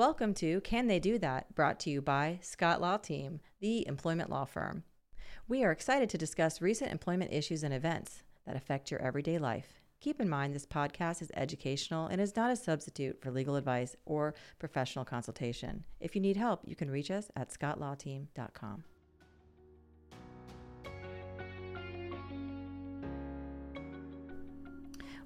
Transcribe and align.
Welcome 0.00 0.32
to 0.36 0.62
Can 0.62 0.86
They 0.86 0.98
Do 0.98 1.18
That? 1.18 1.54
brought 1.54 1.78
to 1.80 1.90
you 1.90 2.00
by 2.00 2.38
Scott 2.40 2.80
Law 2.80 2.96
Team, 2.96 3.38
the 3.60 3.86
employment 3.86 4.30
law 4.30 4.46
firm. 4.46 4.82
We 5.46 5.62
are 5.62 5.72
excited 5.72 6.08
to 6.08 6.16
discuss 6.16 6.62
recent 6.62 6.90
employment 6.90 7.34
issues 7.34 7.62
and 7.62 7.74
events 7.74 8.22
that 8.46 8.56
affect 8.56 8.90
your 8.90 9.02
everyday 9.02 9.36
life. 9.36 9.82
Keep 10.00 10.18
in 10.18 10.26
mind 10.30 10.54
this 10.54 10.64
podcast 10.64 11.20
is 11.20 11.30
educational 11.34 12.06
and 12.06 12.18
is 12.18 12.34
not 12.34 12.50
a 12.50 12.56
substitute 12.56 13.20
for 13.20 13.30
legal 13.30 13.56
advice 13.56 13.94
or 14.06 14.34
professional 14.58 15.04
consultation. 15.04 15.84
If 16.00 16.14
you 16.14 16.22
need 16.22 16.38
help, 16.38 16.62
you 16.64 16.74
can 16.74 16.90
reach 16.90 17.10
us 17.10 17.30
at 17.36 17.50
scottlawteam.com. 17.50 18.84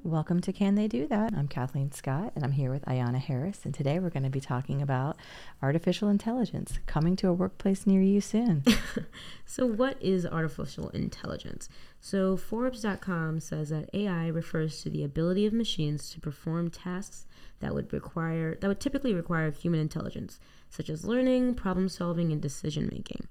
Welcome 0.06 0.42
to 0.42 0.52
Can 0.52 0.74
They 0.74 0.86
Do 0.86 1.06
That? 1.06 1.32
I'm 1.34 1.48
Cathleen 1.48 1.90
Scott 1.90 2.32
and 2.36 2.44
I'm 2.44 2.52
here 2.52 2.70
with 2.70 2.84
Ayana 2.84 3.16
Harris. 3.18 3.60
And 3.64 3.72
today 3.72 3.98
we're 3.98 4.10
going 4.10 4.24
to 4.24 4.28
be 4.28 4.38
talking 4.38 4.82
about 4.82 5.16
artificial 5.62 6.10
intelligence 6.10 6.78
coming 6.84 7.16
to 7.16 7.28
a 7.28 7.32
workplace 7.32 7.86
near 7.86 8.02
you 8.02 8.20
soon. 8.20 8.64
so, 9.46 9.64
what 9.64 9.96
is 10.02 10.26
artificial 10.26 10.90
intelligence? 10.90 11.70
So, 12.02 12.36
Forbes.com 12.36 13.40
says 13.40 13.70
that 13.70 13.88
AI 13.94 14.28
refers 14.28 14.82
to 14.82 14.90
the 14.90 15.04
ability 15.04 15.46
of 15.46 15.54
machines 15.54 16.10
to 16.10 16.20
perform 16.20 16.68
tasks 16.68 17.24
that 17.60 17.72
would 17.72 17.90
require 17.90 18.56
that 18.56 18.68
would 18.68 18.80
typically 18.80 19.14
require 19.14 19.50
human 19.52 19.80
intelligence, 19.80 20.38
such 20.68 20.90
as 20.90 21.06
learning, 21.06 21.54
problem 21.54 21.88
solving, 21.88 22.30
and 22.30 22.42
decision 22.42 22.90
making. 22.92 23.26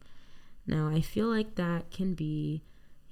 Now, 0.66 0.88
I 0.88 1.02
feel 1.02 1.28
like 1.28 1.54
that 1.54 1.92
can 1.92 2.16
be 2.16 2.64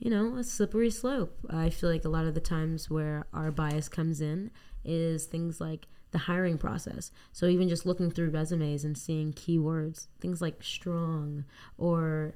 you 0.02 0.10
know, 0.10 0.36
a 0.36 0.44
slippery 0.44 0.90
slope. 0.90 1.38
I 1.48 1.70
feel 1.70 1.92
like 1.92 2.06
a 2.06 2.10
lot 2.10 2.26
of 2.26 2.34
the 2.34 2.42
times 2.42 2.90
where 2.90 3.28
our 3.36 3.52
bias 3.52 3.88
comes 3.88 4.20
in 4.20 4.50
is 4.84 5.26
things 5.26 5.62
like 5.62 5.88
the 6.10 6.18
hiring 6.18 6.58
process. 6.58 7.12
So 7.32 7.46
even 7.46 7.70
just 7.70 7.86
looking 7.86 8.10
through 8.10 8.32
resumes 8.32 8.84
and 8.84 8.98
seeing 8.98 9.32
keywords, 9.32 10.08
things 10.20 10.42
like 10.42 10.64
strong 10.64 11.46
or 11.78 12.34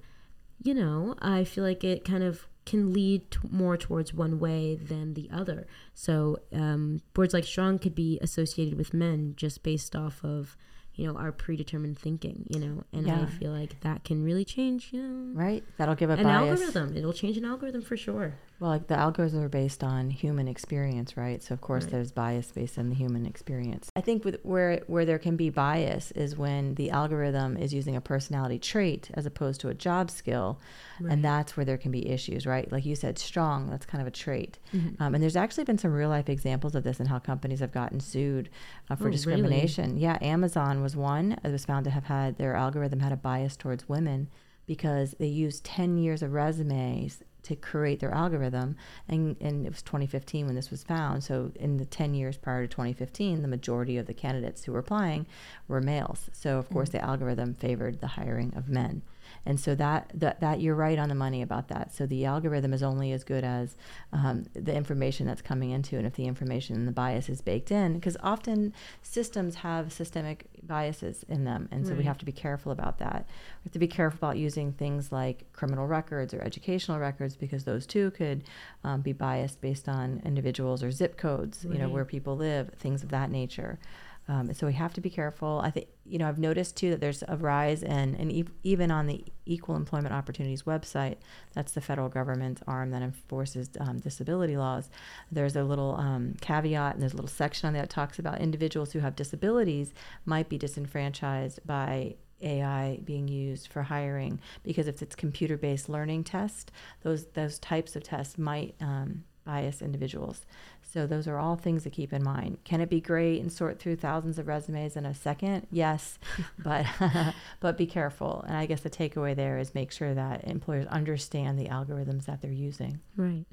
you 0.62 0.74
know, 0.74 1.16
I 1.20 1.44
feel 1.44 1.64
like 1.64 1.84
it 1.84 2.06
kind 2.06 2.24
of 2.24 2.48
can 2.66 2.94
lead 2.94 3.36
more 3.50 3.78
towards 3.78 4.14
one 4.14 4.40
way 4.40 4.76
than 4.76 5.16
the 5.16 5.30
other. 5.34 5.68
So 5.94 6.40
um, 6.54 7.02
words 7.16 7.34
like 7.34 7.44
strong 7.44 7.80
could 7.80 7.96
be 7.96 8.20
associated 8.22 8.78
with 8.78 8.94
men 8.94 9.34
just 9.36 9.64
based 9.64 9.96
off 9.96 10.24
of 10.24 10.56
you 10.96 11.06
know 11.06 11.18
our 11.18 11.32
predetermined 11.32 11.98
thinking 11.98 12.46
you 12.50 12.60
know 12.60 12.84
and 12.94 13.08
yeah. 13.08 13.22
i 13.22 13.26
feel 13.26 13.52
like 13.52 13.80
that 13.82 14.04
can 14.04 14.24
really 14.24 14.46
change 14.46 14.90
you 14.92 15.02
know 15.02 15.34
right 15.40 15.64
that'll 15.78 15.96
give 15.96 16.10
a 16.10 16.14
an 16.14 16.24
bias. 16.24 16.62
algorithm 16.62 16.96
it'll 16.96 17.14
change 17.14 17.38
an 17.38 17.46
algorithm 17.46 17.82
for 17.82 17.98
sure 17.98 18.36
well 18.60 18.70
like 18.70 18.88
the 18.88 18.96
algorithms 18.96 19.42
are 19.42 19.50
based 19.50 19.84
on 19.84 20.10
human 20.10 20.48
experience 20.48 21.18
right 21.18 21.42
so 21.44 21.54
of 21.54 21.62
course 21.62 21.84
right. 21.84 21.92
there's 21.92 22.12
bias 22.12 22.52
based 22.52 22.78
on 22.78 22.90
the 22.90 22.96
human 22.96 23.26
experience 23.26 23.90
i 23.96 24.02
think 24.02 24.24
with 24.24 24.38
where 24.44 24.82
where 24.88 25.06
there 25.06 25.20
can 25.20 25.36
be 25.36 25.50
bias 25.50 26.12
is 26.12 26.38
when 26.38 26.76
the 26.76 26.90
algorithm 26.90 27.58
is 27.58 27.74
using 27.74 27.96
a 27.96 28.02
personality 28.02 28.58
trait 28.58 29.10
as 29.14 29.26
opposed 29.26 29.60
to 29.62 29.70
a 29.70 29.74
job 29.74 30.10
skill 30.10 30.60
right. 31.00 31.12
and 31.12 31.24
that's 31.24 31.58
where 31.58 31.66
there 31.66 31.78
can 31.78 31.92
be 31.92 32.08
issues 32.08 32.46
right 32.46 32.72
like 32.72 32.86
you 32.86 32.96
said 32.96 33.18
strong 33.18 33.70
that's 33.70 33.86
kind 33.86 34.02
of 34.02 34.08
a 34.08 34.12
trait 34.12 34.58
mm-hmm. 34.74 35.02
um, 35.02 35.14
and 35.14 35.24
there's 35.24 35.36
actually 35.36 35.64
been 35.64 35.78
some 35.78 35.92
real 35.92 36.10
life 36.10 36.30
examples 36.30 36.76
of 36.76 36.84
this 36.84 37.00
and 37.00 37.10
how 37.10 37.20
companies 37.20 37.60
have 37.60 37.72
gotten 37.72 38.00
sued 38.00 38.50
uh, 38.90 38.96
for 38.96 39.08
oh, 39.08 39.12
discrimination 39.12 39.92
really? 39.92 40.02
yeah 40.02 40.18
amazon 40.22 40.82
was 40.82 40.96
one 40.96 41.38
that 41.42 41.52
was 41.52 41.66
found 41.66 41.84
to 41.84 41.92
have 41.92 42.06
had 42.06 42.38
their 42.38 42.56
algorithm 42.56 43.00
had 43.00 43.12
a 43.12 43.18
bias 43.18 43.56
towards 43.56 43.90
women 43.90 44.30
because 44.66 45.16
they 45.20 45.28
used 45.28 45.64
10 45.64 45.98
years 45.98 46.24
of 46.24 46.34
resumes 46.34 47.22
to 47.46 47.56
create 47.56 48.00
their 48.00 48.14
algorithm. 48.14 48.76
And, 49.08 49.36
and 49.40 49.66
it 49.66 49.70
was 49.70 49.82
2015 49.82 50.46
when 50.46 50.56
this 50.56 50.72
was 50.72 50.84
found. 50.84 51.24
So 51.24 51.52
in 51.56 51.78
the 51.78 51.86
10 51.86 52.14
years 52.14 52.38
prior 52.38 52.64
to 52.64 52.68
2015 52.68 53.42
the 53.42 53.48
majority 53.48 53.98
of 53.98 54.08
the 54.08 54.14
candidates 54.14 54.64
who 54.64 54.72
were 54.72 54.80
applying 54.80 55.26
were 55.68 55.82
males. 55.82 56.30
So 56.34 56.58
of 56.58 56.70
course 56.70 56.90
mm-hmm. 56.90 57.00
the 57.00 57.04
algorithm 57.04 57.54
favored 57.54 58.02
the 58.02 58.08
hiring 58.08 58.54
of 58.56 58.70
men 58.70 59.02
and 59.46 59.60
so 59.60 59.76
that, 59.76 60.12
that, 60.14 60.40
that 60.40 60.62
you're 60.62 60.76
right 60.76 61.00
on 61.00 61.10
the 61.10 61.16
money 61.16 61.42
about 61.42 61.68
that. 61.70 61.94
So 61.94 62.06
the 62.06 62.26
algorithm 62.26 62.74
is 62.74 62.84
only 62.84 63.12
as 63.12 63.24
good 63.24 63.44
as 63.44 63.76
um, 64.14 64.46
the 64.54 64.74
information 64.74 65.26
that's 65.26 65.42
coming 65.42 65.72
into, 65.72 65.98
and 65.98 66.06
if 66.06 66.14
the 66.14 66.26
information 66.26 66.76
and 66.76 66.88
the 66.88 66.92
bias 66.92 67.30
is 67.30 67.42
baked 67.42 67.72
in, 67.72 67.94
because 67.96 68.18
often 68.22 68.74
systems 69.02 69.56
have 69.56 69.92
systemic 69.92 70.48
biases 70.64 71.24
in 71.30 71.44
them, 71.44 71.70
and 71.72 71.86
so 71.86 71.92
right. 71.92 72.00
we 72.00 72.04
have 72.06 72.18
to 72.18 72.26
be 72.26 72.32
careful 72.32 72.72
about 72.72 73.00
that. 73.00 73.26
We 73.28 73.68
have 73.68 73.74
to 73.74 73.80
be 73.80 73.88
careful 73.88 74.28
about 74.28 74.38
using 74.38 74.74
things 74.74 75.12
like 75.12 75.52
criminal 75.54 75.88
records 75.88 76.34
or 76.34 76.42
educational 76.42 77.00
records 77.00 77.36
because 77.36 77.64
those 77.64 77.86
too 77.86 78.12
could 78.12 78.44
um, 78.84 79.02
be 79.02 79.14
biased 79.14 79.62
based 79.62 79.88
on 79.90 80.22
individuals 80.26 80.84
or 80.84 80.92
zip 80.92 81.18
codes, 81.18 81.66
right. 81.66 81.74
you 81.74 81.82
know, 81.82 81.90
where 81.90 82.06
people 82.06 82.36
live, 82.36 82.70
things 82.78 83.04
of 83.04 83.10
that 83.10 83.30
nature. 83.30 83.80
Um, 84.28 84.54
so 84.54 84.66
we 84.66 84.74
have 84.74 84.94
to 84.94 85.02
be 85.02 85.10
careful. 85.10 85.62
I 85.64 85.70
think 85.70 85.88
you 86.06 86.18
know 86.18 86.28
I've 86.28 86.40
noticed 86.40 86.76
too 86.76 86.90
that 86.90 87.00
there's 87.00 87.24
a 87.28 87.38
rise 87.38 87.84
in 87.84 88.16
and 88.16 88.32
e- 88.32 88.46
even 88.64 88.92
on 88.92 89.08
the 89.08 89.24
Equal 89.46 89.76
Employment 89.76 90.14
Opportunities 90.14 90.64
website, 90.64 91.18
that's 91.54 91.74
the 91.74 91.82
federal 91.82 92.10
government 92.10 92.62
arm 92.68 92.92
that 92.92 93.02
enforces 93.02 93.70
um, 93.80 94.00
disability 94.00 94.58
laws. 94.58 94.90
There's 95.32 95.56
a 95.56 95.64
little 95.64 95.96
um, 95.96 96.36
caveat 96.42 96.94
and 96.94 97.02
there's 97.02 97.14
a 97.14 97.18
little 97.18 97.30
section 97.30 97.68
on 97.68 97.74
there 97.74 97.84
that 97.84 97.90
talks 97.90 98.18
about 98.18 98.42
individuals 98.42 98.94
who 98.94 99.00
have 99.00 99.16
disabilities 99.16 99.94
might 100.26 100.50
be 100.50 100.58
disenfranchised 100.58 101.60
by 101.66 102.16
AI 102.42 103.00
being 103.04 103.28
used 103.28 103.68
for 103.68 103.84
hiring 103.84 104.40
because 104.64 104.88
if 104.88 105.02
it's 105.02 105.16
computer-based 105.16 105.88
learning 105.88 106.24
test, 106.24 106.72
those 107.04 107.26
those 107.28 107.60
types 107.60 107.96
of 107.96 108.04
tests 108.04 108.38
might 108.38 108.76
um, 108.82 109.24
bias 109.46 109.82
individuals. 109.82 110.46
So 110.82 111.06
those 111.06 111.28
are 111.28 111.38
all 111.38 111.56
things 111.56 111.84
to 111.84 111.90
keep 111.90 112.12
in 112.14 112.24
mind. 112.24 112.60
Can 112.64 112.82
it 112.82 112.90
be 112.90 113.02
great 113.02 113.42
and 113.42 113.52
sort 113.52 113.80
through 113.80 113.98
thousands 113.98 114.40
of 114.40 114.48
resumes 114.48 114.96
in 114.96 115.06
a 115.06 115.14
second? 115.14 115.68
Yes, 115.72 116.18
but 116.60 116.86
but 117.60 117.78
be 117.78 117.86
careful. 117.86 118.44
And 118.48 118.58
I 118.58 118.66
guess 118.66 118.82
the 118.82 118.90
takeaway 118.90 119.36
there 119.36 119.58
is 119.58 119.76
make 119.76 119.92
sure 119.92 120.14
that 120.14 120.44
employers 120.46 120.88
understand 120.88 121.60
the 121.60 121.68
algorithms 121.68 122.26
that 122.26 122.42
they're 122.42 122.52
using. 122.52 123.00
Right. 123.16 123.46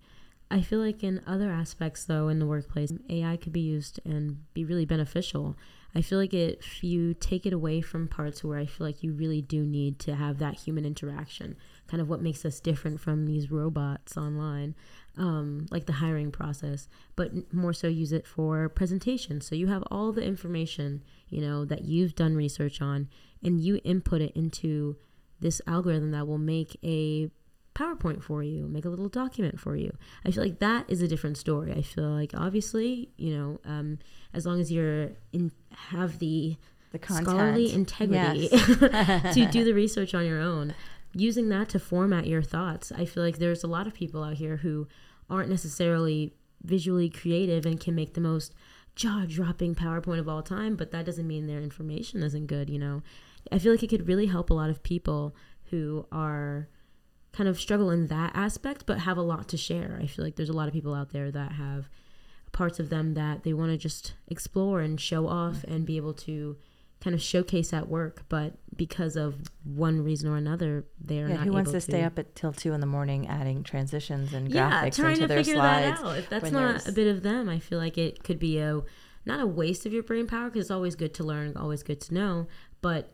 I 0.50 0.60
feel 0.60 0.80
like 0.80 1.02
in 1.02 1.22
other 1.26 1.50
aspects 1.50 2.04
though 2.04 2.28
in 2.28 2.38
the 2.38 2.46
workplace, 2.46 2.92
AI 3.08 3.36
could 3.36 3.52
be 3.52 3.60
used 3.60 4.00
and 4.04 4.38
be 4.54 4.64
really 4.64 4.84
beneficial. 4.84 5.56
I 5.94 6.00
feel 6.00 6.18
like 6.18 6.32
if 6.32 6.82
you 6.82 7.12
take 7.14 7.44
it 7.44 7.52
away 7.52 7.82
from 7.82 8.08
parts 8.08 8.42
where 8.42 8.58
I 8.58 8.64
feel 8.64 8.86
like 8.86 9.02
you 9.02 9.12
really 9.12 9.42
do 9.42 9.66
need 9.66 9.98
to 10.00 10.14
have 10.14 10.38
that 10.38 10.54
human 10.54 10.86
interaction, 10.86 11.56
kind 11.86 12.00
of 12.00 12.08
what 12.08 12.22
makes 12.22 12.44
us 12.44 12.60
different 12.60 13.00
from 13.00 13.26
these 13.26 13.50
robots 13.50 14.16
online, 14.16 14.74
um, 15.18 15.66
like 15.70 15.84
the 15.84 15.92
hiring 15.94 16.32
process, 16.32 16.88
but 17.14 17.52
more 17.52 17.74
so 17.74 17.88
use 17.88 18.12
it 18.12 18.26
for 18.26 18.70
presentations. 18.70 19.46
So 19.46 19.54
you 19.54 19.66
have 19.66 19.84
all 19.90 20.12
the 20.12 20.24
information, 20.24 21.02
you 21.28 21.42
know, 21.42 21.66
that 21.66 21.84
you've 21.84 22.14
done 22.14 22.34
research 22.34 22.80
on, 22.80 23.08
and 23.42 23.60
you 23.60 23.78
input 23.84 24.22
it 24.22 24.32
into 24.34 24.96
this 25.40 25.60
algorithm 25.66 26.12
that 26.12 26.26
will 26.26 26.38
make 26.38 26.78
a 26.82 27.28
PowerPoint 27.74 28.22
for 28.22 28.42
you, 28.42 28.66
make 28.66 28.84
a 28.84 28.88
little 28.88 29.08
document 29.08 29.58
for 29.58 29.76
you. 29.76 29.96
I 30.24 30.30
feel 30.30 30.42
like 30.42 30.58
that 30.58 30.84
is 30.88 31.00
a 31.00 31.08
different 31.08 31.36
story. 31.36 31.72
I 31.72 31.82
feel 31.82 32.10
like 32.10 32.32
obviously, 32.34 33.10
you 33.16 33.36
know, 33.36 33.60
um, 33.64 33.98
as 34.34 34.44
long 34.46 34.60
as 34.60 34.70
you're 34.70 35.10
in 35.32 35.52
have 35.70 36.18
the, 36.18 36.56
the 36.92 36.98
content. 36.98 37.28
scholarly 37.28 37.72
integrity 37.72 38.48
yes. 38.52 39.34
to 39.34 39.46
do 39.46 39.64
the 39.64 39.72
research 39.72 40.14
on 40.14 40.26
your 40.26 40.40
own, 40.40 40.74
using 41.14 41.48
that 41.48 41.68
to 41.70 41.78
format 41.78 42.26
your 42.26 42.42
thoughts. 42.42 42.92
I 42.92 43.04
feel 43.04 43.22
like 43.22 43.38
there's 43.38 43.64
a 43.64 43.68
lot 43.68 43.86
of 43.86 43.94
people 43.94 44.22
out 44.22 44.34
here 44.34 44.58
who 44.58 44.86
aren't 45.30 45.48
necessarily 45.48 46.34
visually 46.62 47.08
creative 47.08 47.66
and 47.66 47.80
can 47.80 47.94
make 47.94 48.14
the 48.14 48.20
most 48.20 48.54
jaw 48.94 49.24
dropping 49.26 49.74
PowerPoint 49.74 50.18
of 50.18 50.28
all 50.28 50.42
time, 50.42 50.76
but 50.76 50.90
that 50.90 51.06
doesn't 51.06 51.26
mean 51.26 51.46
their 51.46 51.62
information 51.62 52.22
isn't 52.22 52.46
good, 52.46 52.68
you 52.68 52.78
know? 52.78 53.02
I 53.50 53.58
feel 53.58 53.72
like 53.72 53.82
it 53.82 53.88
could 53.88 54.06
really 54.06 54.26
help 54.26 54.50
a 54.50 54.54
lot 54.54 54.70
of 54.70 54.82
people 54.82 55.34
who 55.70 56.06
are 56.12 56.68
kind 57.32 57.48
of 57.48 57.58
struggle 57.58 57.90
in 57.90 58.08
that 58.08 58.32
aspect, 58.34 58.84
but 58.86 59.00
have 59.00 59.16
a 59.16 59.22
lot 59.22 59.48
to 59.48 59.56
share. 59.56 59.98
I 60.00 60.06
feel 60.06 60.24
like 60.24 60.36
there's 60.36 60.48
a 60.48 60.54
lot 60.54 60.68
of 60.68 60.74
people 60.74 60.94
out 60.94 61.10
there 61.10 61.30
that 61.30 61.52
have 61.52 61.88
parts 62.52 62.78
of 62.78 62.90
them 62.90 63.14
that 63.14 63.42
they 63.42 63.54
want 63.54 63.70
to 63.70 63.78
just 63.78 64.12
explore 64.28 64.80
and 64.80 65.00
show 65.00 65.26
off 65.26 65.56
mm-hmm. 65.56 65.72
and 65.72 65.86
be 65.86 65.96
able 65.96 66.12
to 66.12 66.56
kind 67.02 67.14
of 67.14 67.22
showcase 67.22 67.72
at 67.72 67.88
work, 67.88 68.22
but 68.28 68.52
because 68.76 69.16
of 69.16 69.34
one 69.64 70.04
reason 70.04 70.30
or 70.30 70.36
another, 70.36 70.84
they're 71.00 71.28
yeah, 71.28 71.36
not. 71.36 71.46
Who 71.46 71.52
wants 71.52 71.70
to, 71.72 71.78
to, 71.78 71.80
stay 71.80 72.04
up 72.04 72.16
until 72.16 72.52
two 72.52 72.72
in 72.74 72.80
the 72.80 72.86
morning 72.86 73.26
adding 73.26 73.64
transitions 73.64 74.32
and 74.32 74.48
yeah, 74.52 74.84
graphics 74.84 74.96
trying 74.96 75.12
into 75.14 75.22
to 75.22 75.28
their 75.28 75.38
figure 75.38 75.54
slides? 75.54 76.00
That 76.00 76.06
out. 76.06 76.18
If 76.18 76.28
that's 76.28 76.50
not 76.52 76.86
a 76.86 76.92
bit 76.92 77.08
of 77.08 77.22
them, 77.22 77.48
I 77.48 77.58
feel 77.58 77.78
like 77.78 77.98
it 77.98 78.22
could 78.22 78.38
be 78.38 78.58
a 78.58 78.82
not 79.24 79.40
a 79.40 79.46
waste 79.46 79.84
of 79.84 79.92
your 79.92 80.04
brain 80.04 80.26
power 80.28 80.48
because 80.48 80.66
it's 80.66 80.70
always 80.70 80.94
good 80.94 81.14
to 81.14 81.24
learn, 81.24 81.56
always 81.56 81.82
good 81.82 82.00
to 82.02 82.14
know, 82.14 82.46
but 82.82 83.12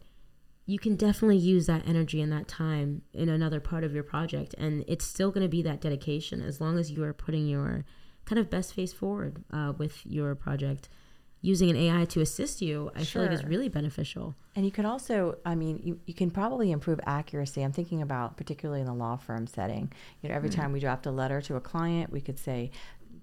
you 0.68 0.78
can 0.78 0.96
definitely 0.96 1.38
use 1.38 1.66
that 1.66 1.88
energy 1.88 2.20
and 2.20 2.30
that 2.30 2.46
time 2.46 3.00
in 3.14 3.30
another 3.30 3.58
part 3.58 3.84
of 3.84 3.94
your 3.94 4.02
project, 4.02 4.54
and 4.58 4.84
it's 4.86 5.06
still 5.06 5.30
going 5.30 5.42
to 5.42 5.48
be 5.48 5.62
that 5.62 5.80
dedication 5.80 6.42
as 6.42 6.60
long 6.60 6.78
as 6.78 6.90
you 6.90 7.02
are 7.04 7.14
putting 7.14 7.46
your 7.46 7.86
kind 8.26 8.38
of 8.38 8.50
best 8.50 8.74
face 8.74 8.92
forward 8.92 9.42
uh, 9.50 9.72
with 9.78 10.04
your 10.04 10.34
project 10.34 10.90
using 11.40 11.70
an 11.70 11.76
AI 11.76 12.04
to 12.04 12.20
assist 12.20 12.60
you, 12.60 12.90
I 12.94 13.02
sure. 13.02 13.22
feel 13.22 13.30
like 13.30 13.40
is 13.40 13.46
really 13.46 13.70
beneficial. 13.70 14.34
And 14.56 14.66
you 14.66 14.72
can 14.72 14.84
also, 14.84 15.38
I 15.46 15.54
mean, 15.54 15.80
you, 15.82 16.00
you 16.04 16.12
can 16.12 16.30
probably 16.30 16.70
improve 16.72 17.00
accuracy. 17.06 17.62
I'm 17.62 17.72
thinking 17.72 18.02
about 18.02 18.36
particularly 18.36 18.80
in 18.80 18.86
the 18.86 18.94
law 18.94 19.16
firm 19.16 19.46
setting. 19.46 19.90
You 20.20 20.28
know, 20.28 20.34
every 20.34 20.50
mm-hmm. 20.50 20.60
time 20.60 20.72
we 20.72 20.80
draft 20.80 21.06
a 21.06 21.10
letter 21.10 21.40
to 21.42 21.56
a 21.56 21.60
client, 21.60 22.12
we 22.12 22.20
could 22.20 22.38
say, 22.38 22.72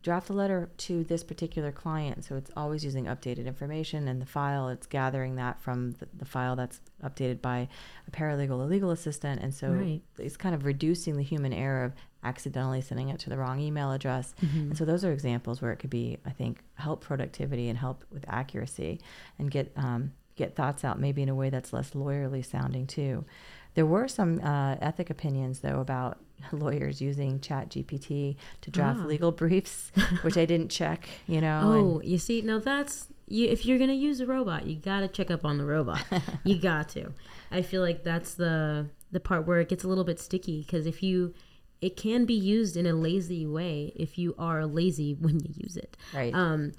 draft 0.06 0.30
a 0.30 0.34
letter 0.34 0.70
to 0.78 1.04
this 1.06 1.24
particular 1.24 1.72
client. 1.72 2.24
So 2.24 2.36
it's 2.36 2.52
always 2.56 2.86
using 2.86 3.06
updated 3.06 3.48
information 3.48 4.08
and 4.08 4.22
the 4.22 4.26
file. 4.28 4.70
It's 4.70 4.86
gathering 4.86 5.36
that 5.38 5.60
from 5.60 5.94
the, 5.94 6.08
the 6.16 6.26
file 6.26 6.56
that's 6.56 6.80
updated 7.04 7.42
by 7.42 7.68
a 8.08 8.12
paralegal 8.12 8.52
or 8.52 8.68
legal 8.68 8.92
assistant. 8.92 9.42
And 9.42 9.52
so 9.52 9.72
Right. 9.72 10.02
it's 10.20 10.38
kind 10.38 10.54
of 10.54 10.64
reducing 10.64 11.18
the 11.18 11.24
human 11.24 11.52
error 11.54 11.84
of 11.84 11.94
accidentally 12.24 12.82
sending 12.82 13.10
it 13.10 13.18
to 13.22 13.32
the 13.32 13.38
wrong 13.38 13.60
email 13.60 13.92
address. 13.92 14.36
Mm-hmm. 14.44 14.60
And 14.60 14.78
so 14.78 14.86
those 14.86 15.04
are 15.04 15.12
examples 15.12 15.60
where 15.60 15.72
it 15.72 15.78
could 15.78 15.90
be, 15.90 16.20
I 16.24 16.30
think, 16.30 16.60
help 16.76 17.02
productivity 17.02 17.68
and 17.68 17.78
help 17.80 18.06
with 18.12 18.26
accuracy 18.28 19.02
and 19.40 19.50
get 19.50 19.72
um, 19.76 20.14
get 20.36 20.56
thoughts 20.56 20.84
out 20.84 21.00
maybe 21.00 21.24
in 21.24 21.30
a 21.30 21.36
way 21.36 21.50
that's 21.50 21.74
less 21.74 21.92
lawyerly 21.92 22.46
sounding 22.46 22.86
too. 22.86 23.26
There 23.74 23.86
were 23.88 24.08
some 24.08 24.40
uh, 24.42 24.76
ethic 24.82 25.10
opinions 25.10 25.62
though 25.62 25.80
about 25.80 26.20
lawyers 26.52 27.02
using 27.02 27.40
Chat 27.40 27.70
GPT 27.70 28.36
to 28.62 28.72
draft 28.72 29.00
Ah. 29.04 29.06
legal 29.06 29.32
briefs, 29.32 29.92
which 30.22 30.38
I 30.38 30.46
didn't 30.46 30.70
check. 30.70 31.08
You 31.28 31.42
know. 31.42 31.62
Oh, 31.64 32.02
you 32.04 32.18
see, 32.18 32.42
now 32.42 32.60
that's 32.60 33.08
you. 33.28 33.48
If 33.48 33.66
you're 33.66 33.80
gonna 33.80 33.94
use 33.94 34.20
a 34.20 34.26
robot, 34.26 34.66
you 34.66 34.76
gotta 34.76 35.08
check 35.08 35.32
up 35.32 35.46
on 35.46 35.58
the 35.58 35.66
robot. 35.66 36.04
you 36.44 36.58
got 36.60 36.90
to. 36.90 37.12
I 37.52 37.62
feel 37.62 37.82
like 37.82 38.04
that's 38.04 38.34
the 38.36 38.88
the 39.12 39.20
part 39.20 39.48
where 39.48 39.60
it 39.60 39.70
gets 39.70 39.84
a 39.84 39.88
little 39.88 40.04
bit 40.04 40.20
sticky 40.20 40.62
because 40.62 40.86
if 40.86 41.02
you, 41.02 41.34
it 41.82 41.96
can 41.96 42.26
be 42.26 42.34
used 42.34 42.76
in 42.76 42.86
a 42.86 42.94
lazy 42.94 43.46
way 43.46 43.94
if 43.96 44.18
you 44.18 44.36
are 44.38 44.66
lazy 44.66 45.14
when 45.20 45.40
you 45.40 45.54
use 45.56 45.78
it. 45.78 45.96
right. 46.14 46.34
Um, 46.34 46.74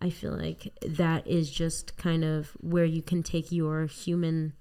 I 0.00 0.10
feel 0.10 0.32
like 0.32 0.72
that 0.84 1.26
is 1.28 1.48
just 1.50 1.96
kind 1.96 2.24
of 2.24 2.50
where 2.60 2.84
you 2.84 3.02
can 3.02 3.22
take 3.22 3.52
your 3.52 3.86
human, 3.86 4.52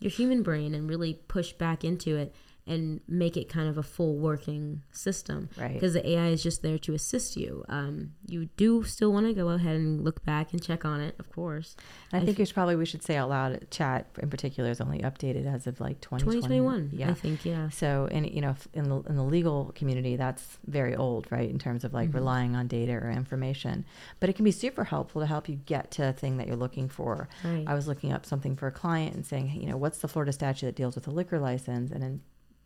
your 0.00 0.10
human 0.10 0.42
brain 0.42 0.74
and 0.74 0.88
really 0.88 1.20
push 1.28 1.52
back 1.52 1.84
into 1.84 2.16
it 2.16 2.34
and 2.66 3.00
make 3.08 3.36
it 3.36 3.48
kind 3.48 3.68
of 3.68 3.76
a 3.78 3.82
full 3.82 4.16
working 4.16 4.82
system. 4.92 5.48
Right. 5.56 5.72
Because 5.72 5.94
the 5.94 6.08
AI 6.10 6.28
is 6.28 6.42
just 6.42 6.62
there 6.62 6.78
to 6.78 6.94
assist 6.94 7.36
you. 7.36 7.64
Um, 7.68 8.12
you 8.26 8.46
do 8.56 8.84
still 8.84 9.12
want 9.12 9.26
to 9.26 9.32
go 9.32 9.48
ahead 9.48 9.76
and 9.76 10.04
look 10.04 10.24
back 10.24 10.52
and 10.52 10.62
check 10.62 10.84
on 10.84 11.00
it, 11.00 11.14
of 11.18 11.30
course. 11.32 11.74
I 12.12 12.18
I 12.18 12.24
think 12.24 12.38
it's 12.38 12.52
probably 12.52 12.76
we 12.76 12.86
should 12.86 13.02
say 13.02 13.16
out 13.16 13.28
loud. 13.30 13.66
Chat 13.70 14.06
in 14.22 14.30
particular 14.30 14.70
is 14.70 14.80
only 14.80 14.98
updated 15.00 15.52
as 15.52 15.66
of 15.66 15.80
like 15.80 16.00
2021. 16.00 16.90
2021, 16.90 16.90
Yeah. 16.92 17.10
I 17.10 17.14
think, 17.14 17.44
yeah. 17.44 17.68
So, 17.70 18.06
in 18.10 18.24
you 18.24 18.40
know, 18.40 18.54
in 18.74 18.88
the 18.88 19.00
in 19.08 19.16
the 19.16 19.24
legal 19.24 19.72
community, 19.74 20.16
that's 20.16 20.58
very 20.66 20.94
old, 20.94 21.26
right? 21.30 21.48
In 21.50 21.58
terms 21.58 21.82
of 21.84 21.92
like 21.92 22.08
Mm-hmm. 22.10 22.18
relying 22.18 22.56
on 22.56 22.66
data 22.66 22.92
or 22.92 23.10
information, 23.10 23.84
but 24.20 24.28
it 24.30 24.34
can 24.34 24.44
be 24.44 24.50
super 24.52 24.84
helpful 24.84 25.20
to 25.20 25.26
help 25.26 25.48
you 25.48 25.56
get 25.56 25.90
to 25.92 26.08
a 26.08 26.12
thing 26.12 26.36
that 26.38 26.46
you're 26.46 26.56
looking 26.56 26.88
for. 26.88 27.28
Right. 27.44 27.64
I 27.66 27.74
was 27.74 27.86
looking 27.88 28.12
up 28.12 28.24
something 28.26 28.54
for 28.56 28.66
a 28.66 28.72
client 28.72 29.14
and 29.14 29.24
saying, 29.26 29.50
you 29.60 29.66
know, 29.68 29.76
what's 29.76 29.98
the 29.98 30.08
Florida 30.08 30.32
statute 30.32 30.66
that 30.66 30.76
deals 30.76 30.94
with 30.94 31.06
a 31.08 31.10
liquor 31.10 31.38
license? 31.38 31.90
And 31.90 32.02
in, 32.04 32.20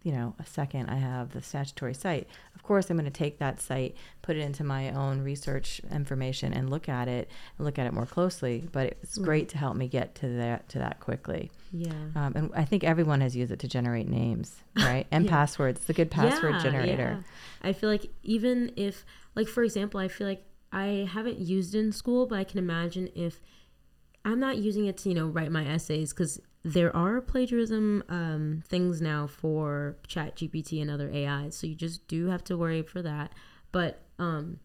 you 0.04 0.12
know, 0.12 0.34
a 0.38 0.44
second, 0.44 0.88
I 0.90 0.96
have 0.96 1.32
the 1.32 1.40
statutory 1.42 1.94
cite. 1.94 2.28
Of 2.54 2.62
course, 2.62 2.90
I'm 2.90 2.96
going 2.98 3.06
to 3.06 3.10
take 3.10 3.38
that 3.38 3.58
cite, 3.60 3.96
put 4.22 4.36
it 4.36 4.40
into 4.40 4.62
my 4.62 4.90
own 4.92 5.22
research 5.22 5.80
information, 5.90 6.52
and 6.52 6.68
look 6.70 6.88
at 6.90 7.08
it 7.08 7.28
and 7.58 7.64
look 7.64 7.78
at 7.78 7.86
it 7.86 7.92
more 7.94 8.04
closely. 8.06 8.68
But 8.70 8.98
it's 9.02 9.16
Right. 9.18 9.24
great 9.24 9.48
to 9.50 9.58
help 9.58 9.76
me 9.76 9.88
get 9.88 10.14
to 10.16 10.28
that 10.36 10.68
to 10.68 10.78
that 10.78 11.00
quickly. 11.00 11.50
Yeah. 11.72 11.90
Um, 12.14 12.32
and 12.36 12.50
I 12.54 12.64
think 12.66 12.84
everyone 12.84 13.22
has 13.22 13.34
used 13.34 13.50
it 13.50 13.58
to 13.60 13.68
generate 13.68 14.06
names, 14.06 14.62
right? 14.76 15.06
And 15.10 15.24
Yeah. 15.24 15.30
passwords. 15.30 15.80
It's 15.80 15.90
a 15.90 15.94
good 15.94 16.10
password 16.10 16.56
Yeah, 16.56 16.62
generator. 16.62 17.18
yeah. 17.22 17.68
I 17.68 17.72
feel 17.72 17.88
like 17.88 18.10
even 18.22 18.72
if, 18.76 19.06
like, 19.34 19.48
for 19.48 19.62
example, 19.64 19.98
I 20.00 20.08
feel 20.08 20.26
like 20.26 20.44
I 20.70 21.08
haven't 21.10 21.38
used 21.38 21.74
it 21.74 21.78
in 21.78 21.92
school, 21.92 22.26
but 22.26 22.38
I 22.38 22.44
can 22.44 22.58
imagine 22.58 23.08
if 23.14 23.40
I'm 24.24 24.38
not 24.38 24.58
using 24.58 24.84
it 24.84 24.98
to, 24.98 25.08
you 25.08 25.14
know, 25.14 25.28
write 25.28 25.50
my 25.50 25.66
essays 25.66 26.12
because 26.12 26.40
there 26.64 26.94
are 26.96 27.20
plagiarism 27.20 28.02
um, 28.08 28.62
things 28.66 29.02
now 29.02 29.26
for 29.26 29.96
Chat 30.06 30.36
GPT 30.36 30.80
and 30.80 30.90
other 30.90 31.10
AIs, 31.12 31.56
so 31.56 31.66
you 31.66 31.74
just 31.74 32.08
do 32.08 32.28
have 32.28 32.42
to 32.44 32.56
worry 32.56 32.82
for 32.82 33.02
that. 33.02 33.32
But 33.70 34.00
um, 34.18 34.60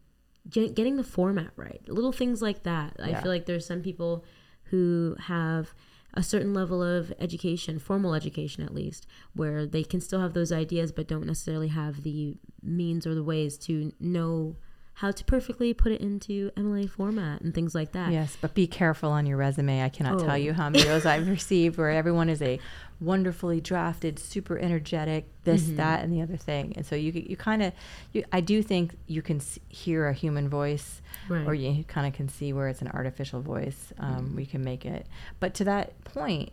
get, 0.50 0.76
getting 0.76 0.96
the 0.96 1.04
format 1.04 1.52
right, 1.58 1.82
little 1.88 2.14
things 2.14 2.42
like 2.42 2.64
that. 2.64 2.96
I 3.04 3.16
feel 3.22 3.32
like 3.32 3.46
there's 3.46 3.66
some 3.66 3.82
people 3.82 4.24
who 4.66 5.18
have 5.20 5.74
a 6.14 6.24
certain 6.24 6.54
level 6.54 6.82
of 6.82 7.12
education, 7.20 7.80
formal 7.80 8.16
education 8.16 8.64
at 8.64 8.74
least, 8.74 9.06
where 9.34 9.66
they 9.66 9.84
can 9.84 10.00
still 10.00 10.22
have 10.22 10.34
those 10.34 10.52
ideas 10.52 10.92
but 10.92 11.08
don't 11.08 11.28
necessarily 11.28 11.68
have 11.68 12.04
the 12.04 12.38
means 12.64 13.06
or 13.06 13.14
the 13.14 13.24
ways 13.24 13.58
to 13.58 13.92
know 14.00 14.56
how 15.00 15.12
to 15.12 15.24
perfectly 15.24 15.74
put 15.74 15.94
it 15.94 16.02
into 16.02 16.52
MLA 16.58 16.90
format 16.90 17.40
and 17.40 17.54
things 17.54 17.74
like 17.74 17.94
that. 17.94 18.12
Yes, 18.12 18.38
but 18.42 18.54
be 18.54 18.68
careful 18.68 19.12
on 19.12 19.26
your 19.26 19.38
resume. 19.38 19.82
I 19.82 19.88
cannot 19.88 20.16
Oh. 20.22 20.26
tell 20.26 20.38
you 20.38 20.52
how 20.54 20.70
many 20.70 20.82
of 20.84 20.90
those 20.90 21.06
I've 21.06 21.26
received 21.30 21.78
where 21.78 21.90
everyone 21.90 22.28
is 22.28 22.42
a 22.42 22.60
wonderfully 23.00 23.62
drafted, 23.62 24.20
super 24.20 24.58
energetic, 24.60 25.26
this, 25.46 25.70
Mhm. 25.70 25.78
that, 25.78 26.04
and 26.04 26.12
the 26.12 26.22
other 26.22 26.36
thing. 26.36 26.74
And 26.76 26.86
so 26.86 26.96
you 26.98 27.14
you 27.14 27.38
kind 27.38 27.64
of, 27.64 27.72
you, 28.12 28.26
I 28.34 28.42
do 28.42 28.62
think 28.62 28.98
you 29.08 29.22
can 29.22 29.38
s- 29.38 29.58
hear 29.70 30.08
a 30.08 30.14
human 30.14 30.50
voice, 30.50 31.02
Right. 31.30 31.48
or 31.48 31.54
you 31.54 31.86
kind 31.86 32.06
of 32.06 32.12
can 32.12 32.28
see 32.28 32.52
where 32.52 32.68
it's 32.68 32.82
an 32.82 32.90
artificial 32.90 33.42
voice. 33.42 33.94
Um, 34.00 34.36
We 34.36 34.46
can 34.46 34.64
make 34.66 34.86
it. 34.86 35.08
But 35.40 35.54
to 35.56 35.64
that 35.64 36.04
point, 36.04 36.52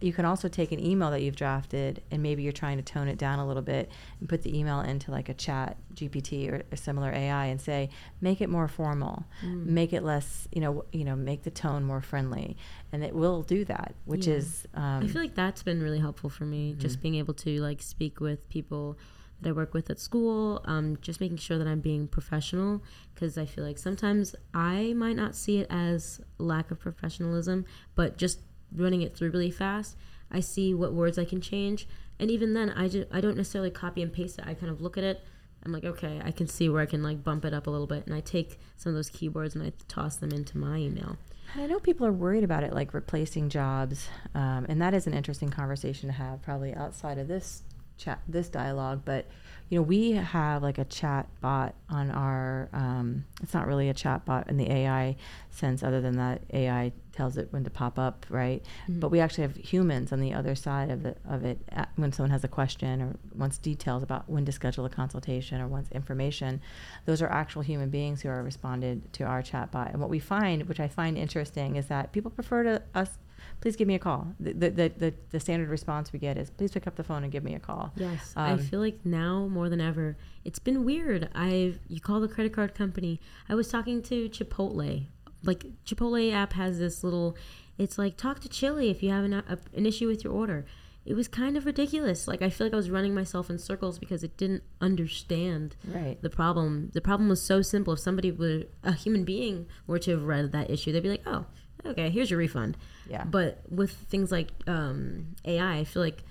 you 0.00 0.12
can 0.12 0.24
also 0.24 0.48
take 0.48 0.70
an 0.70 0.78
email 0.78 1.10
that 1.10 1.22
you've 1.22 1.34
drafted 1.36 2.02
and 2.10 2.22
maybe 2.22 2.42
you're 2.42 2.52
trying 2.52 2.76
to 2.76 2.82
tone 2.84 3.08
it 3.08 3.18
down 3.18 3.38
a 3.40 3.46
little 3.46 3.62
bit 3.62 3.90
and 4.20 4.28
put 4.28 4.42
the 4.42 4.56
email 4.56 4.80
into 4.80 5.10
like 5.10 5.28
a 5.28 5.34
chat 5.34 5.76
GPT 5.94 6.48
or 6.52 6.62
a 6.70 6.76
similar 6.76 7.10
AI 7.12 7.46
and 7.46 7.60
say, 7.60 7.90
make 8.20 8.40
it 8.40 8.48
more 8.48 8.68
formal, 8.68 9.24
Mm. 9.44 9.66
make 9.66 9.92
it 9.92 10.04
less, 10.04 10.46
you 10.52 10.60
know, 10.60 10.84
you 10.92 11.04
know, 11.04 11.16
make 11.16 11.42
the 11.42 11.50
tone 11.50 11.82
more 11.84 12.00
friendly, 12.00 12.56
and 12.92 13.02
it 13.02 13.14
will 13.14 13.42
do 13.42 13.64
that, 13.64 13.94
which 14.04 14.26
Yeah. 14.28 14.34
is, 14.34 14.66
um, 14.74 15.02
I 15.02 15.06
feel 15.08 15.20
like 15.22 15.34
that's 15.34 15.62
been 15.64 15.82
really 15.82 15.98
helpful 15.98 16.30
for 16.30 16.44
me, 16.44 16.74
just 16.78 16.98
Mhm. 16.98 17.02
being 17.02 17.14
able 17.16 17.34
to 17.34 17.60
like 17.60 17.82
speak 17.82 18.20
with 18.20 18.48
people 18.48 18.96
that 19.40 19.50
I 19.50 19.52
work 19.52 19.72
with 19.72 19.88
at 19.88 20.00
school, 20.00 20.60
um, 20.64 20.96
just 21.00 21.20
making 21.20 21.36
sure 21.36 21.58
that 21.58 21.66
I'm 21.68 21.78
being 21.80 22.08
professional 22.08 22.82
because 23.14 23.38
I 23.38 23.46
feel 23.46 23.62
like 23.64 23.78
sometimes 23.78 24.34
I 24.52 24.94
might 24.94 25.14
not 25.14 25.36
see 25.36 25.58
it 25.58 25.68
as 25.70 26.20
lack 26.38 26.70
of 26.72 26.80
professionalism, 26.80 27.64
but 27.94 28.16
just 28.16 28.40
running 28.74 29.02
it 29.02 29.16
through 29.16 29.30
really 29.30 29.50
fast, 29.50 29.96
I 30.30 30.40
see 30.40 30.74
what 30.74 30.92
words 30.92 31.18
I 31.18 31.24
can 31.24 31.40
change, 31.40 31.88
and 32.18 32.30
even 32.30 32.54
then, 32.54 32.70
I 32.70 32.88
just 32.88 33.08
I 33.12 33.20
don't 33.20 33.36
necessarily 33.36 33.70
copy 33.70 34.02
and 34.02 34.12
paste 34.12 34.38
it. 34.38 34.44
I 34.46 34.54
kind 34.54 34.70
of 34.70 34.80
look 34.80 34.98
at 34.98 35.04
it. 35.04 35.22
I'm 35.64 35.72
like, 35.72 35.84
okay, 35.84 36.20
I 36.24 36.30
can 36.30 36.46
see 36.46 36.68
where 36.68 36.82
I 36.82 36.86
can 36.86 37.02
like 37.02 37.24
bump 37.24 37.44
it 37.44 37.54
up 37.54 37.66
a 37.66 37.70
little 37.70 37.86
bit, 37.86 38.06
and 38.06 38.14
I 38.14 38.20
take 38.20 38.58
some 38.76 38.90
of 38.90 38.96
those 38.96 39.10
keywords 39.10 39.54
and 39.54 39.64
I 39.64 39.72
toss 39.88 40.16
them 40.16 40.32
into 40.32 40.58
my 40.58 40.78
email. 40.78 41.16
I 41.56 41.66
know 41.66 41.78
people 41.78 42.06
are 42.06 42.12
worried 42.12 42.44
about 42.44 42.62
it, 42.62 42.74
like 42.74 42.92
replacing 42.92 43.48
jobs, 43.48 44.08
um, 44.34 44.66
and 44.68 44.82
that 44.82 44.94
is 44.94 45.06
an 45.06 45.14
interesting 45.14 45.48
conversation 45.48 46.08
to 46.08 46.12
have, 46.12 46.42
probably 46.42 46.74
outside 46.74 47.18
of 47.18 47.26
this 47.28 47.62
chat, 47.98 48.20
this 48.26 48.48
dialogue. 48.48 49.02
But 49.04 49.26
you 49.68 49.78
know, 49.78 49.82
we 49.82 50.12
have 50.12 50.62
like 50.62 50.78
a 50.78 50.84
chat 50.84 51.28
bot 51.42 51.74
on 51.90 52.10
our. 52.10 52.70
Um, 52.72 53.26
it's 53.42 53.52
not 53.52 53.66
really 53.66 53.90
a 53.90 53.94
chat 53.94 54.24
bot 54.24 54.48
in 54.48 54.56
the 54.56 54.70
AI 54.72 55.16
sense, 55.50 55.82
other 55.82 56.00
than 56.00 56.16
that 56.16 56.40
AI 56.54 56.92
tells 57.12 57.36
it 57.36 57.48
when 57.50 57.64
to 57.64 57.70
pop 57.70 57.98
up, 57.98 58.24
right? 58.30 58.64
Mhm. 58.88 59.00
But 59.00 59.10
we 59.10 59.20
actually 59.20 59.42
have 59.42 59.56
humans 59.56 60.10
on 60.12 60.20
the 60.20 60.32
other 60.32 60.54
side 60.54 60.90
of 60.90 61.02
the 61.02 61.16
of 61.28 61.44
it 61.44 61.58
uh, 61.76 61.84
when 61.96 62.12
someone 62.12 62.30
has 62.30 62.44
a 62.44 62.48
question 62.48 63.02
or 63.02 63.16
wants 63.34 63.58
details 63.58 64.02
about 64.02 64.30
when 64.30 64.46
to 64.46 64.52
schedule 64.52 64.86
a 64.86 64.90
consultation 64.90 65.60
or 65.60 65.68
wants 65.68 65.90
information. 65.90 66.62
Those 67.04 67.20
are 67.20 67.28
actual 67.30 67.60
human 67.62 67.90
beings 67.90 68.22
who 68.22 68.30
are 68.30 68.42
responded 68.42 69.12
to 69.14 69.24
our 69.24 69.42
chat 69.42 69.70
bot. 69.70 69.90
And 69.90 70.00
what 70.00 70.08
we 70.08 70.18
find, 70.18 70.66
which 70.66 70.80
I 70.80 70.88
find 70.88 71.18
interesting, 71.18 71.76
is 71.76 71.88
that 71.88 72.12
people 72.12 72.30
prefer 72.30 72.62
to 72.62 72.82
us. 72.94 73.18
Please 73.60 73.74
give 73.76 73.88
me 73.88 73.94
a 73.96 73.98
call. 73.98 74.34
The, 74.38 74.52
the, 74.52 74.70
the, 74.70 74.92
the, 74.96 75.14
the 75.30 75.40
standard 75.40 75.68
response 75.68 76.12
we 76.12 76.18
get 76.20 76.38
is, 76.38 76.48
please 76.50 76.70
pick 76.70 76.86
up 76.86 76.94
the 76.96 77.02
phone 77.02 77.24
and 77.24 77.32
give 77.32 77.42
me 77.42 77.54
a 77.54 77.58
call. 77.58 77.92
Yes, 77.96 78.32
I 78.36 78.52
Um, 78.52 78.58
feel 78.58 78.78
like 78.80 79.04
now 79.04 79.48
more 79.48 79.68
than 79.68 79.80
ever, 79.80 80.16
it's 80.44 80.60
been 80.60 80.84
weird. 80.84 81.28
I've 81.34 81.80
you 81.88 82.00
call 82.00 82.20
the 82.20 82.28
credit 82.28 82.52
card 82.52 82.74
company. 82.74 83.20
I 83.48 83.54
was 83.56 83.68
talking 83.68 84.00
to 84.02 84.28
Chipotle. 84.28 85.06
Like 85.42 85.64
Chipotle 85.84 86.32
app 86.32 86.52
has 86.54 86.78
this 86.78 87.02
little. 87.02 87.36
It's 87.78 87.98
like 87.98 88.16
talk 88.16 88.40
to 88.40 88.48
Chili 88.48 88.90
if 88.90 89.02
you 89.02 89.10
have 89.10 89.24
an, 89.24 89.32
a, 89.34 89.58
an 89.74 89.86
issue 89.86 90.06
with 90.08 90.22
your 90.24 90.32
order. 90.32 90.64
It 91.04 91.14
was 91.14 91.26
kind 91.26 91.56
of 91.56 91.64
ridiculous. 91.64 92.28
Like 92.28 92.42
I 92.42 92.50
feel 92.50 92.66
like 92.66 92.74
I 92.74 92.76
was 92.76 92.90
running 92.90 93.14
myself 93.14 93.48
in 93.50 93.58
circles 93.58 93.98
because 93.98 94.22
it 94.22 94.36
didn't 94.36 94.62
understand 94.80 95.74
Right. 95.86 96.20
the 96.20 96.28
problem. 96.30 96.90
The 96.92 97.00
problem 97.00 97.28
was 97.28 97.40
so 97.40 97.62
simple. 97.62 97.94
If 97.94 98.00
somebody 98.00 98.30
would, 98.30 98.68
a 98.82 98.92
human 98.92 99.24
being, 99.24 99.66
were 99.86 99.98
to 100.00 100.10
have 100.12 100.22
read 100.24 100.52
that 100.52 100.70
issue, 100.70 100.92
they'd 100.92 101.02
be 101.02 101.08
like, 101.08 101.22
"Oh, 101.26 101.46
okay, 101.86 102.10
here's 102.10 102.30
your 102.30 102.38
refund." 102.38 102.76
Yeah. 103.08 103.24
But 103.24 103.60
with 103.68 103.90
things 103.92 104.30
like 104.32 104.48
um, 104.66 105.34
AI, 105.44 105.78
I 105.78 105.84
feel 105.84 106.02
like 106.02 106.22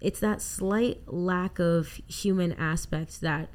it's 0.00 0.20
that 0.20 0.42
slight 0.42 1.00
lack 1.06 1.58
of 1.58 2.00
human 2.06 2.52
aspect 2.52 3.20
that 3.22 3.48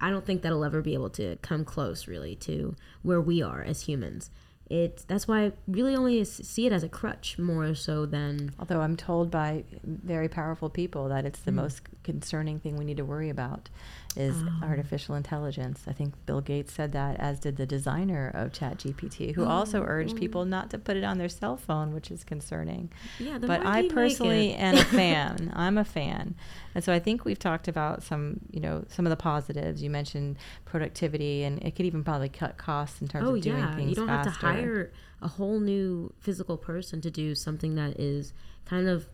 I 0.00 0.10
don't 0.10 0.26
think 0.26 0.42
that'll 0.42 0.64
ever 0.64 0.82
be 0.82 0.94
able 0.94 1.10
to 1.10 1.36
come 1.36 1.64
close, 1.64 2.08
really, 2.08 2.34
to 2.36 2.74
where 3.02 3.20
we 3.20 3.42
are 3.42 3.62
as 3.62 3.82
humans. 3.82 4.30
It 4.70 5.04
that's 5.06 5.28
why 5.28 5.44
I 5.44 5.52
really 5.68 5.94
only 5.94 6.24
see 6.24 6.66
it 6.66 6.72
as 6.72 6.82
a 6.82 6.88
crutch 6.88 7.38
more 7.38 7.74
so 7.74 8.06
than 8.06 8.54
Although 8.58 8.80
I'm 8.80 8.96
told 8.96 9.30
by 9.30 9.64
very 9.84 10.26
powerful 10.28 10.70
people 10.70 11.10
that 11.10 11.26
it's 11.26 11.40
the 11.40 11.50
Mm. 11.50 11.56
most 11.56 11.82
concerning 12.02 12.60
thing 12.60 12.76
we 12.76 12.84
need 12.86 12.96
to 12.96 13.04
worry 13.04 13.28
about 13.28 13.68
is 14.16 14.34
Oh. 14.42 14.66
artificial 14.66 15.14
intelligence. 15.14 15.84
I 15.86 15.92
think 15.92 16.14
Bill 16.26 16.40
Gates 16.40 16.72
said 16.72 16.92
that, 16.92 17.18
as 17.20 17.40
did 17.40 17.56
the 17.56 17.66
designer 17.66 18.30
of 18.34 18.52
ChatGPT, 18.52 19.34
who 19.34 19.44
oh, 19.44 19.48
also 19.48 19.80
Oh, 19.82 19.86
urged 19.86 20.14
oh. 20.16 20.18
people 20.18 20.44
not 20.44 20.70
to 20.70 20.78
put 20.78 20.96
it 20.96 21.04
on 21.04 21.18
their 21.18 21.28
cell 21.28 21.56
phone, 21.56 21.92
which 21.92 22.10
is 22.10 22.24
concerning. 22.24 22.90
Yeah, 23.18 23.38
But 23.38 23.64
I 23.66 23.82
do 23.82 23.86
you 23.88 23.94
make 23.94 23.94
personally 23.94 24.54
am 24.54 24.76
a 24.76 24.84
fan. 24.84 25.52
I'm 25.54 25.78
a 25.78 25.84
fan, 25.84 26.34
and 26.74 26.82
so 26.84 26.92
I 26.92 26.98
think 26.98 27.24
we've 27.24 27.38
talked 27.38 27.68
about 27.68 28.02
some, 28.02 28.40
you 28.50 28.60
know, 28.60 28.84
some 28.88 29.06
of 29.06 29.10
the 29.10 29.16
positives. 29.16 29.82
You 29.82 29.90
mentioned 29.90 30.36
productivity, 30.64 31.42
and 31.44 31.62
it 31.62 31.76
could 31.76 31.86
even 31.86 32.04
probably 32.04 32.28
cut 32.28 32.56
costs 32.56 33.00
in 33.00 33.08
terms 33.08 33.26
oh 33.28 33.34
of 33.36 33.40
doing 33.42 33.58
yeah, 33.58 33.76
things 33.76 33.90
you 33.90 33.94
don't 33.96 34.06
faster. 34.08 34.30
have 34.30 34.40
to 34.40 34.46
hire 34.46 34.92
a 35.22 35.28
whole 35.28 35.58
new 35.60 36.12
physical 36.20 36.56
person 36.56 37.00
to 37.00 37.10
do 37.10 37.34
something 37.34 37.74
that 37.76 37.98
is 37.98 38.32
kind 38.66 38.88
of 38.88 39.08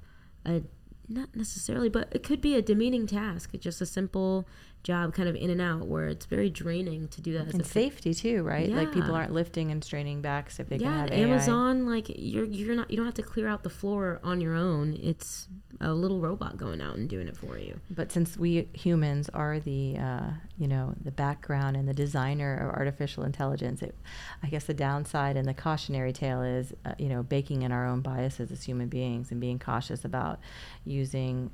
a 0.44 0.62
not 1.12 1.34
necessarily, 1.34 1.88
but 1.88 2.08
it 2.12 2.22
could 2.22 2.40
be 2.40 2.54
a 2.54 2.62
demeaning 2.62 3.04
task. 3.04 3.50
It's 3.52 3.64
just 3.64 3.80
a 3.80 3.86
simple 3.86 4.46
job, 4.82 5.14
kind 5.14 5.28
of 5.28 5.36
in 5.36 5.50
and 5.50 5.60
out, 5.60 5.86
where 5.86 6.08
it's 6.08 6.26
very 6.26 6.50
draining 6.50 7.08
to 7.08 7.20
do 7.20 7.32
that. 7.34 7.48
As 7.48 7.54
and 7.54 7.66
safety 7.66 8.14
too, 8.14 8.42
right? 8.42 8.68
Like 8.68 8.92
people 8.92 9.14
aren't 9.14 9.32
lifting 9.32 9.70
and 9.70 9.82
straining 9.84 10.20
backs 10.22 10.58
if 10.58 10.68
they 10.68 10.78
can 10.78 10.86
yeah, 10.86 10.96
have 10.98 11.06
at 11.08 11.12
AI. 11.12 11.22
Amazon, 11.22 11.86
like 11.86 12.06
you're 12.08 12.44
you're 12.44 12.74
not 12.74 12.90
you 12.90 12.96
don't 12.96 13.06
have 13.06 13.14
to 13.14 13.22
clear 13.22 13.48
out 13.48 13.62
the 13.62 13.70
floor 13.70 14.20
on 14.22 14.40
your 14.40 14.54
own. 14.54 14.98
It's 15.02 15.48
a 15.80 15.92
little 15.92 16.20
robot 16.20 16.58
going 16.58 16.80
out 16.80 16.96
and 16.96 17.08
doing 17.08 17.26
it 17.26 17.36
for 17.36 17.56
you. 17.58 17.80
But 17.90 18.12
since 18.12 18.36
we 18.36 18.68
humans 18.74 19.30
are 19.30 19.58
the, 19.60 19.96
uh, 19.96 20.30
you 20.58 20.68
know, 20.68 20.94
the 21.02 21.10
background 21.10 21.76
and 21.76 21.88
the 21.88 21.94
designer 21.94 22.68
of 22.68 22.74
artificial 22.74 23.24
intelligence, 23.24 23.80
it, 23.82 23.94
I 24.42 24.48
guess 24.48 24.64
the 24.64 24.74
downside 24.74 25.36
and 25.36 25.48
the 25.48 25.54
cautionary 25.54 26.12
tale 26.12 26.42
is, 26.42 26.74
uh, 26.84 26.92
you 26.98 27.08
know, 27.08 27.22
baking 27.22 27.62
in 27.62 27.72
our 27.72 27.86
own 27.86 28.02
biases 28.02 28.50
as 28.50 28.62
human 28.62 28.88
beings 28.88 29.30
and 29.30 29.40
being 29.40 29.58
cautious 29.58 30.04
about 30.04 30.40
using 30.84 31.50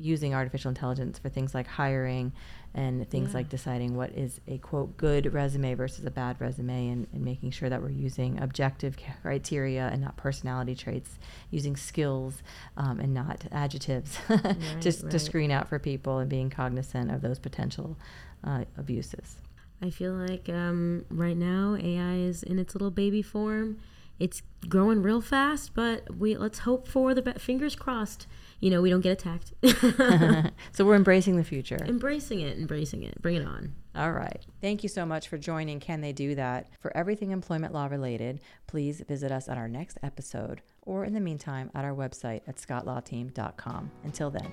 using 0.00 0.34
artificial 0.34 0.68
intelligence 0.68 1.18
for 1.18 1.28
things 1.28 1.54
like 1.54 1.66
hiring 1.66 2.32
and 2.74 3.08
things 3.10 3.30
Yeah. 3.30 3.38
like 3.38 3.48
deciding 3.48 3.96
what 3.96 4.10
is 4.10 4.40
a 4.46 4.58
quote 4.58 4.96
good 4.96 5.32
resume 5.32 5.74
versus 5.74 6.04
a 6.04 6.10
bad 6.10 6.40
resume 6.40 6.88
and, 6.88 7.06
and 7.12 7.24
making 7.24 7.50
sure 7.50 7.68
that 7.68 7.82
we're 7.82 7.90
using 7.90 8.38
objective 8.40 8.96
criteria 9.22 9.88
and 9.92 10.00
not 10.02 10.16
personality 10.16 10.74
traits 10.74 11.18
using 11.50 11.76
skills 11.76 12.42
um, 12.76 13.00
and 13.00 13.12
not 13.12 13.44
adjectives 13.52 14.18
just 14.80 15.00
to 15.00 15.06
right. 15.06 15.20
screen 15.20 15.50
out 15.50 15.68
for 15.68 15.78
people 15.78 16.18
and 16.18 16.30
being 16.30 16.48
cognizant 16.50 17.10
of 17.10 17.20
those 17.22 17.38
potential 17.38 17.96
uh, 18.44 18.64
abuses 18.78 19.36
I 19.82 19.88
feel 19.90 20.12
like 20.12 20.48
um, 20.50 21.06
right 21.10 21.36
now 21.36 21.74
AI 21.80 22.16
is 22.16 22.42
in 22.42 22.58
its 22.58 22.74
little 22.74 22.90
baby 22.90 23.22
form. 23.22 23.78
It's 24.20 24.42
growing 24.68 25.02
real 25.02 25.20
fast, 25.22 25.74
but 25.74 26.14
we 26.14 26.36
let's 26.36 26.60
hope 26.60 26.86
for 26.86 27.14
the 27.14 27.22
be- 27.22 27.32
fingers 27.32 27.74
crossed. 27.74 28.26
You 28.60 28.70
know, 28.70 28.82
we 28.82 28.90
don't 28.90 29.00
get 29.00 29.12
attacked. 29.12 29.54
so 30.72 30.84
we're 30.84 30.94
embracing 30.94 31.36
the 31.36 31.44
future 31.44 31.78
embracing 31.84 32.40
it, 32.40 32.58
embracing 32.58 33.02
it. 33.02 33.20
Bring 33.22 33.36
it 33.36 33.46
on. 33.46 33.74
All 33.96 34.12
right. 34.12 34.44
Thank 34.60 34.82
you 34.82 34.88
so 34.88 35.04
much 35.04 35.28
for 35.28 35.38
joining 35.38 35.80
Can 35.80 36.00
They 36.00 36.12
Do 36.12 36.34
That? 36.36 36.68
For 36.78 36.96
everything 36.96 37.32
employment 37.32 37.72
law 37.72 37.86
related, 37.86 38.40
please 38.66 39.00
visit 39.00 39.32
us 39.32 39.48
on 39.48 39.58
our 39.58 39.68
next 39.68 39.98
episode 40.02 40.60
or 40.82 41.04
in 41.04 41.14
the 41.14 41.20
meantime 41.20 41.70
at 41.74 41.84
our 41.84 41.94
website 41.94 42.42
at 42.46 42.56
scottlawteam.com. 42.56 43.90
Until 44.04 44.30
then. 44.30 44.52